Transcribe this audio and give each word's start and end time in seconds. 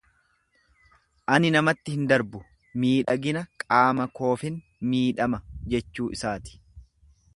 Ani 1.33 1.51
namatti 1.55 1.93
hin 1.97 2.07
darbu, 2.11 2.41
miidhagina 2.85 3.43
qaama 3.65 4.09
koofin 4.21 4.57
miidhama 4.95 5.43
jechuu 5.75 6.09
isaati. 6.19 6.59